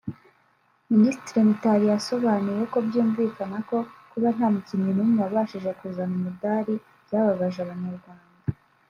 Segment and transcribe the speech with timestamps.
[0.97, 3.77] Minisitiri Mitali yasobanuye ko byumvikana ko
[4.11, 6.73] kuba nta mukinnyi n’umwe wabashije kuzana umudari
[7.05, 8.27] byababaje Abanyarwanda